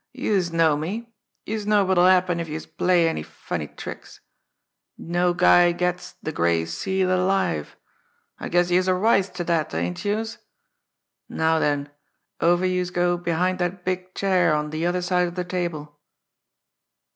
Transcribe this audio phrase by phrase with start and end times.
[0.13, 1.13] "Youse know me!
[1.45, 4.19] Youse know what'll happen if youse play any funny tricks!
[4.97, 7.77] No guy gets de Gray Seal alive
[8.39, 10.39] I guess youse are wise ter dat, ain't youse?
[11.29, 11.91] Now den,
[12.39, 15.99] over youse go behind dat big chair on de other side of de table!"